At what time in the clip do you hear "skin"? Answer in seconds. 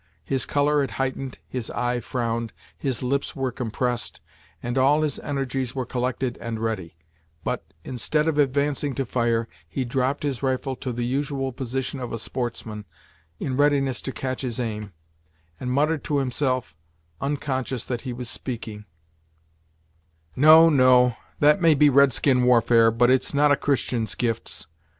22.11-22.41